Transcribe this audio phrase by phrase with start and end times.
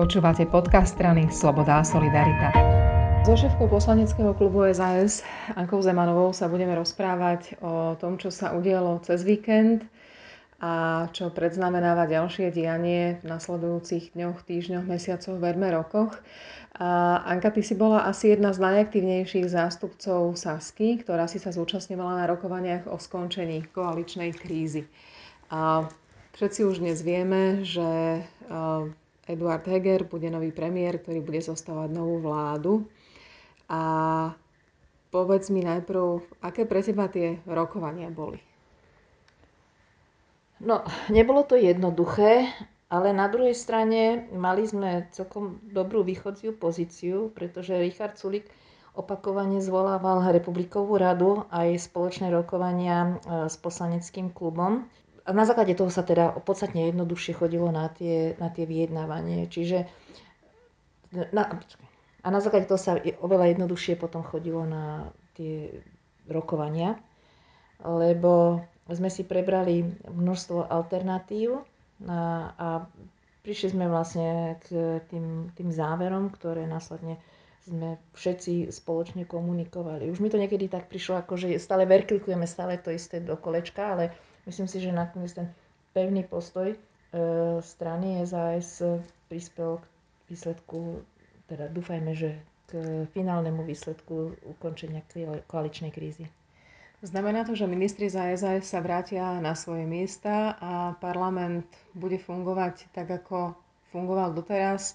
[0.00, 2.48] Počúvate podcast strany Sloboda a Solidarita.
[3.28, 5.20] So šéfkou poslaneckého klubu SAS
[5.52, 9.84] Ankou Zemanovou sa budeme rozprávať o tom, čo sa udialo cez víkend
[10.56, 16.16] a čo predznamenáva ďalšie dianie v nasledujúcich dňoch, týždňoch, mesiacoch, verme rokoch.
[16.80, 22.24] A Anka, ty si bola asi jedna z najaktívnejších zástupcov Sasky, ktorá si sa zúčastňovala
[22.24, 24.88] na rokovaniach o skončení koaličnej krízy.
[25.52, 25.84] A
[26.40, 28.24] všetci už dnes vieme, že
[29.30, 32.84] Eduard Heger bude nový premiér, ktorý bude zostávať novú vládu.
[33.70, 33.80] A
[35.14, 38.42] povedz mi najprv, aké pre teba tie rokovania boli?
[40.60, 42.50] No, nebolo to jednoduché,
[42.92, 48.50] ale na druhej strane mali sme celkom dobrú východziu pozíciu, pretože Richard Sulik
[48.98, 53.10] opakovane zvolával Republikovú radu aj spoločné rokovania e,
[53.48, 54.84] s poslaneckým klubom
[55.30, 59.46] a na základe toho sa teda podstatne jednoduchšie chodilo na tie, na tie vyjednávanie.
[59.46, 59.86] Čiže
[61.30, 61.62] na,
[62.18, 65.06] a na základe toho sa oveľa jednoduchšie potom chodilo na
[65.38, 65.70] tie
[66.26, 66.98] rokovania,
[67.78, 68.58] lebo
[68.90, 71.62] sme si prebrali množstvo alternatív
[72.10, 72.68] a, a
[73.46, 77.22] prišli sme vlastne k tým, tým záverom, ktoré následne
[77.70, 80.10] sme všetci spoločne komunikovali.
[80.10, 83.94] Už mi to niekedy tak prišlo, ako že stále verklikujeme stále to isté do kolečka,
[83.94, 84.10] ale
[84.48, 85.48] Myslím si, že nakoniec ten
[85.92, 86.78] pevný postoj e,
[87.60, 88.80] strany SAS
[89.28, 89.84] prispel k
[90.30, 91.02] výsledku,
[91.50, 92.38] teda dúfajme, že
[92.70, 95.02] k finálnemu výsledku ukončenia
[95.50, 96.30] koaličnej krízy.
[97.00, 101.64] Znamená to, že ministri za SAS sa vrátia na svoje miesta a parlament
[101.96, 103.56] bude fungovať tak, ako
[103.90, 104.94] fungoval doteraz.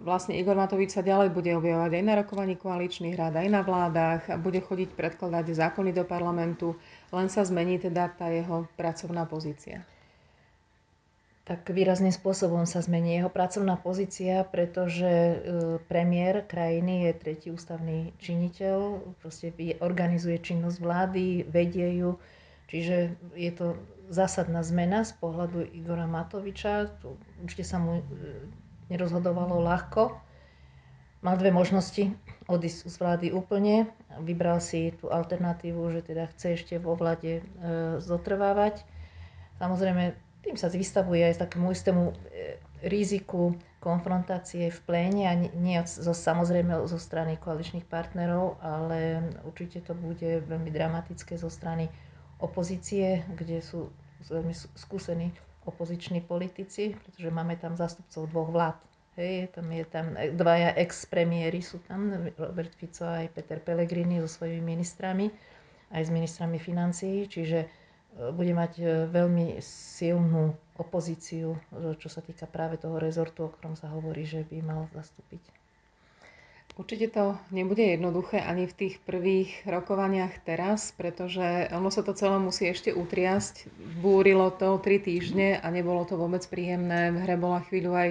[0.00, 4.22] Vlastne Igor Matovič sa ďalej bude objavovať aj na rokovaní koaličných rád, aj na vládach,
[4.38, 6.78] bude chodiť predkladať zákony do parlamentu
[7.10, 9.82] len sa zmení teda tá jeho pracovná pozícia.
[11.42, 15.36] Tak výrazným spôsobom sa zmení jeho pracovná pozícia, pretože e,
[15.90, 19.50] premiér krajiny je tretí ústavný činiteľ, proste
[19.82, 22.22] organizuje činnosť vlády, vedie ju,
[22.70, 23.74] čiže je to
[24.10, 26.90] zásadná zmena z pohľadu Igora Matoviča.
[27.40, 28.04] Určite sa mu e,
[28.90, 30.18] nerozhodovalo ľahko.
[31.22, 32.10] Mal dve možnosti
[32.50, 33.86] odísť z vlády úplne
[34.18, 37.42] vybral si tú alternatívu, že teda chce ešte vo vláde e,
[38.02, 38.82] zotrvávať.
[39.62, 42.14] Samozrejme, tým sa vystavuje aj takému istému e,
[42.82, 49.96] riziku konfrontácie v pléne a nie zo, samozrejme zo strany koaličných partnerov, ale určite to
[49.96, 51.88] bude veľmi dramatické zo strany
[52.40, 53.92] opozície, kde sú
[54.28, 55.32] veľmi skúsení
[55.64, 58.76] opoziční politici, pretože máme tam zástupcov dvoch vlád
[59.18, 64.22] Hej, tam je tam, e, dvaja ex-premiéry sú tam, Robert Fico a aj Peter Pellegrini
[64.22, 65.28] so svojimi ministrami,
[65.90, 67.68] aj s ministrami financií, čiže e,
[68.30, 71.52] bude mať e, veľmi silnú opozíciu,
[72.00, 75.59] čo sa týka práve toho rezortu, o ktorom sa hovorí, že by mal zastúpiť.
[76.78, 82.38] Určite to nebude jednoduché ani v tých prvých rokovaniach teraz, pretože ono sa to celé
[82.38, 83.68] musí ešte utriasť.
[84.00, 87.10] Búrilo to tri týždne a nebolo to vôbec príjemné.
[87.12, 88.10] V hre bola chvíľu aj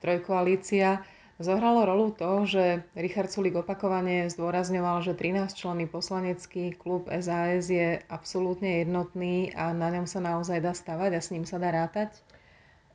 [0.00, 1.04] trojkoalícia.
[1.38, 8.02] Zohralo rolu to, že Richard Sulik opakovane zdôrazňoval, že 13 členný poslanecký klub SAS je
[8.10, 12.10] absolútne jednotný a na ňom sa naozaj dá stavať a s ním sa dá rátať?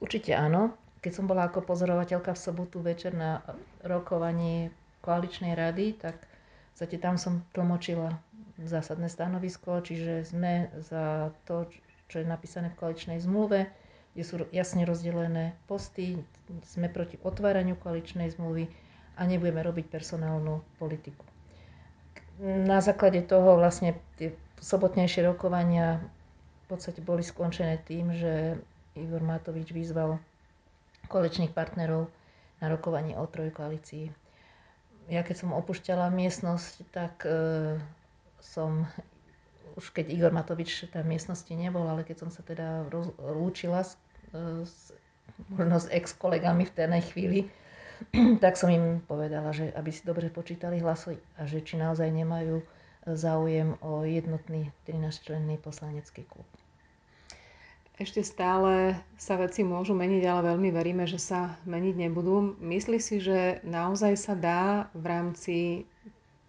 [0.04, 0.76] Určite áno.
[1.00, 3.44] Keď som bola ako pozorovateľka v sobotu večer na
[3.84, 4.72] rokovaní
[5.04, 6.16] koaličnej rady, tak
[6.74, 8.18] v tam som tlmočila
[8.58, 11.70] zásadné stanovisko, čiže sme za to,
[12.08, 13.70] čo je napísané v koaličnej zmluve,
[14.14, 16.22] kde sú jasne rozdelené posty,
[16.66, 18.70] sme proti otváraniu koaličnej zmluvy
[19.18, 21.26] a nebudeme robiť personálnu politiku.
[22.42, 26.02] Na základe toho vlastne tie sobotnejšie rokovania
[26.66, 28.58] v podstate boli skončené tým, že
[28.98, 30.18] Igor Matovič vyzval
[31.10, 32.10] koaličných partnerov
[32.62, 34.23] na rokovanie o trojkoalícii.
[35.12, 37.76] Ja keď som opúšťala miestnosť, tak e,
[38.40, 38.88] som
[39.74, 42.86] už keď Igor Matovič tam miestnosti nebol, ale keď som sa teda
[43.34, 43.98] lúčila s,
[44.64, 44.94] s,
[45.50, 47.40] možno s ex-kolegami v tej chvíli,
[48.44, 52.62] tak som im povedala, že aby si dobre počítali hlasy a že či naozaj nemajú
[53.04, 56.48] záujem o jednotný 13-členný poslanecký klub.
[58.02, 62.58] Ešte stále sa veci môžu meniť, ale veľmi veríme, že sa meniť nebudú.
[62.58, 65.58] Myslí si, že naozaj sa dá v rámci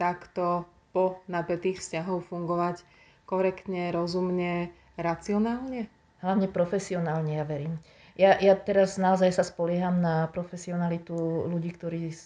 [0.01, 0.65] takto
[0.97, 2.81] po napätých vzťahov fungovať
[3.29, 5.93] korektne, rozumne, racionálne?
[6.25, 7.77] Hlavne profesionálne, ja verím.
[8.17, 11.13] Ja, ja teraz naozaj sa spolieham na profesionalitu
[11.51, 12.17] ľudí, ktorí e,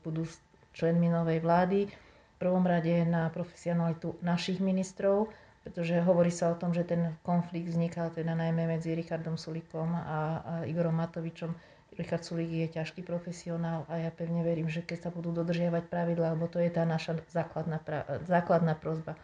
[0.00, 0.24] budú
[0.72, 1.90] členmi novej vlády.
[1.90, 5.28] V prvom rade na profesionalitu našich ministrov,
[5.64, 10.44] pretože hovorí sa o tom, že ten konflikt vznikal teda najmä medzi Richardom Sulikom a,
[10.44, 11.56] a Igorom Matovičom
[11.98, 16.34] Richard Sulík je ťažký profesionál a ja pevne verím, že keď sa budú dodržiavať pravidlá,
[16.34, 19.14] lebo to je tá naša základná, pra, základná prozba.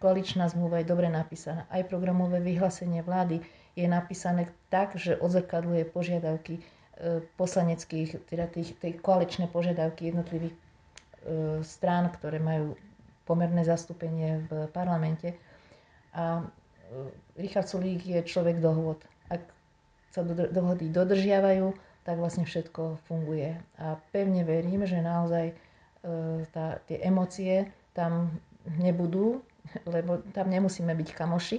[0.00, 1.68] Koaličná zmluva je dobre napísaná.
[1.68, 3.42] Aj programové vyhlásenie vlády
[3.76, 6.62] je napísané tak, že odzrkadluje požiadavky e,
[7.36, 10.58] poslaneckých, teda tých, tej koaličné požiadavky jednotlivých e,
[11.66, 12.78] strán, ktoré majú
[13.28, 15.36] pomerné zastúpenie v parlamente.
[16.16, 16.44] A e,
[17.40, 18.98] Richard Sulík je človek dohôd.
[19.30, 19.42] Ak
[20.10, 21.72] sa dohody dodržiavajú,
[22.02, 23.54] tak vlastne všetko funguje.
[23.78, 25.54] A pevne verím, že naozaj
[26.52, 28.32] tá, tie emócie tam
[28.80, 29.44] nebudú,
[29.94, 31.58] lebo tam nemusíme byť kamoši,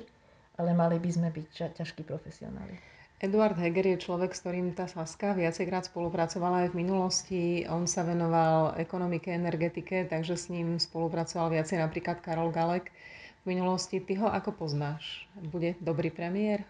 [0.58, 2.78] ale mali by sme byť ťažkí profesionáli.
[3.22, 7.42] Eduard Heger je človek, s ktorým tá Saska viacejkrát spolupracovala aj v minulosti.
[7.70, 12.90] On sa venoval ekonomike, energetike, takže s ním spolupracoval viacej napríklad Karol Galek
[13.42, 13.98] v minulosti.
[13.98, 15.26] Ty ho ako poznáš?
[15.38, 16.62] Bude dobrý premiér?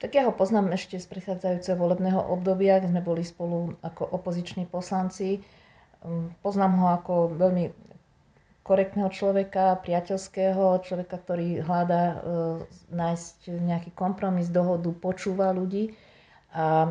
[0.00, 4.64] Tak ja ho poznám ešte z prechádzajúceho volebného obdobia, kde sme boli spolu ako opoziční
[4.64, 5.44] poslanci.
[6.40, 7.90] Poznám ho ako veľmi
[8.64, 12.16] korektného človeka, priateľského človeka, ktorý hľadá e,
[12.94, 15.92] nájsť nejaký kompromis, dohodu, počúva ľudí
[16.54, 16.90] a e,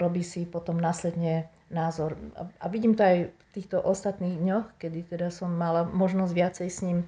[0.00, 2.16] robí si potom následne názor.
[2.34, 6.68] A, a vidím to aj v týchto ostatných dňoch, kedy teda som mala možnosť viacej
[6.72, 6.98] s ním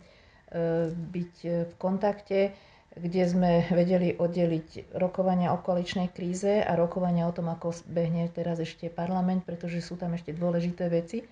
[0.95, 1.35] byť
[1.67, 2.55] v kontakte,
[2.95, 8.63] kde sme vedeli oddeliť rokovania o koaličnej kríze a rokovania o tom, ako behne teraz
[8.63, 11.27] ešte parlament, pretože sú tam ešte dôležité veci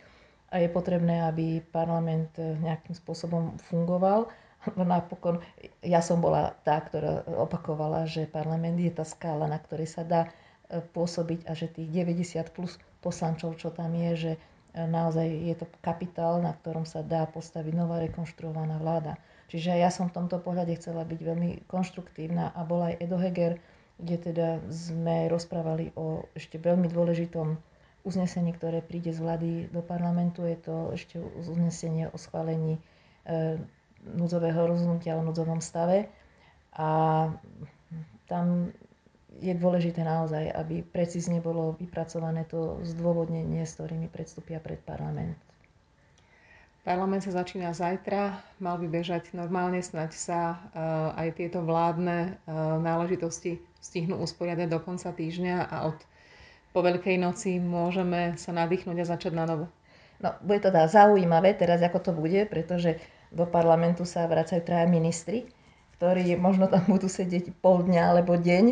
[0.50, 4.28] a je potrebné, aby parlament eh, nejakým spôsobom fungoval.
[4.78, 5.42] No napokon
[5.82, 10.30] ja som bola tá, ktorá opakovala, že parlament je tá skála, na ktorej sa dá
[10.94, 14.32] pôsobiť a že tých 90 plus poslancov, čo tam je, že
[14.74, 19.20] naozaj je to kapitál, na ktorom sa dá postaviť nová rekonštruovaná vláda.
[19.52, 23.60] Čiže ja som v tomto pohľade chcela byť veľmi konštruktívna a bola aj Edo Heger,
[24.00, 27.60] kde teda sme rozprávali o ešte veľmi dôležitom
[28.02, 30.48] uznesenie, ktoré príde z vlády do parlamentu.
[30.48, 32.80] Je to ešte uznesenie o schválení
[33.28, 33.60] e,
[34.02, 36.10] núdzového rozhodnutia o núdzovom stave.
[36.74, 37.28] A
[38.26, 38.72] tam
[39.40, 45.38] je dôležité naozaj, aby precízne bolo vypracované to zdôvodnenie, s ktorými predstúpia pred parlament.
[46.82, 52.74] Parlament sa začína zajtra, mal by bežať normálne, snať sa uh, aj tieto vládne uh,
[52.82, 55.98] náležitosti stihnú usporiadať do konca týždňa a od
[56.72, 59.68] po Veľkej noci môžeme sa nadýchnuť a začať na novo.
[60.24, 64.88] No, bude to teda zaujímavé teraz, ako to bude, pretože do parlamentu sa vracajú traja
[64.88, 65.46] ministri,
[66.00, 68.64] ktorí možno tam budú sedieť pol dňa alebo deň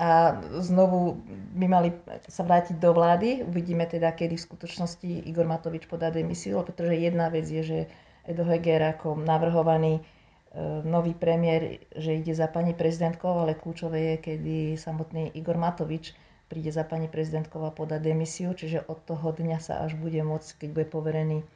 [0.00, 1.20] a znovu
[1.60, 1.92] by mali
[2.24, 3.44] sa vrátiť do vlády.
[3.44, 7.78] Uvidíme teda, kedy v skutočnosti Igor Matovič podá demisiu, pretože jedna vec je, že
[8.24, 10.02] Edo Heger ako navrhovaný e,
[10.88, 16.16] nový premiér, že ide za pani prezidentkou, ale kľúčové je, kedy samotný Igor Matovič
[16.48, 20.64] príde za pani prezidentkou a podá demisiu, čiže od toho dňa sa až bude môcť,
[20.64, 21.46] keď bude poverený e,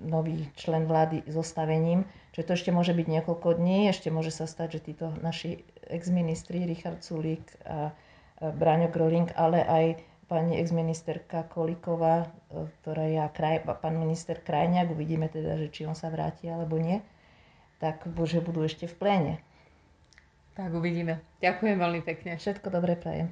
[0.00, 2.08] nový člen vlády zostavením.
[2.32, 6.64] Čiže to ešte môže byť niekoľko dní, ešte môže sa stať, že títo naši exministri,
[6.64, 7.92] Richard Sulík a
[8.40, 9.84] Braňo Groling, ale aj
[10.32, 15.92] pani exministerka Kolíková, e, ktorá je kraj, pán minister Krajňák, uvidíme teda, že či on
[15.92, 17.04] sa vráti alebo nie,
[17.76, 19.34] tak že budú ešte v pléne.
[20.56, 21.20] Tak uvidíme.
[21.44, 22.40] Ďakujem veľmi pekne.
[22.40, 23.28] Všetko dobré prajem.